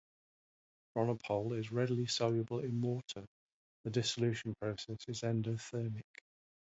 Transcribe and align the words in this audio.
Bronopol 0.97 1.59
is 1.59 1.71
readily 1.71 2.07
soluble 2.07 2.61
in 2.61 2.81
water; 2.81 3.23
the 3.83 3.91
dissolution 3.91 4.55
process 4.59 4.97
is 5.07 5.21
endothermic. 5.21 6.05